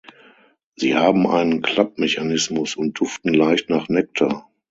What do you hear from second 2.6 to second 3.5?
und duften